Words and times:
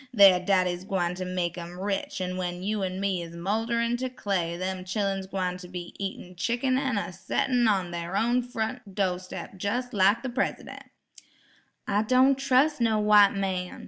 Thar 0.17 0.39
daddy's 0.39 0.83
gwine 0.83 1.13
ter 1.13 1.25
make 1.25 1.59
'em 1.59 1.79
rich 1.79 2.21
an' 2.21 2.35
when 2.35 2.63
you 2.63 2.81
an' 2.81 2.99
me 2.99 3.21
is 3.21 3.35
moulderin' 3.35 3.97
ter 3.97 4.09
clay 4.09 4.57
dem 4.57 4.83
chillun's 4.83 5.27
gwine 5.27 5.59
ter 5.59 5.67
be 5.67 5.93
eatin' 6.03 6.33
chickun 6.35 6.75
an' 6.79 6.97
a 6.97 7.13
settin' 7.13 7.67
on 7.67 7.91
thar 7.91 8.17
own 8.17 8.41
front 8.41 8.95
do' 8.95 9.19
steps 9.19 9.63
jes' 9.63 9.93
like 9.93 10.23
de 10.23 10.29
Presidun'." 10.29 10.89
"I 11.87 12.01
don' 12.01 12.33
trus' 12.33 12.79
no' 12.81 12.97
white 12.97 13.35
man. 13.35 13.79